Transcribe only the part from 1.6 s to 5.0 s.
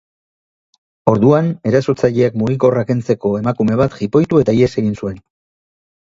erasotzaileak mugikorra kentzeko emakume bat jipoitu eta ihes egin